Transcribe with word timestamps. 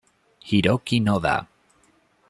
Hiroki 0.47 0.97
Noda 0.99 1.45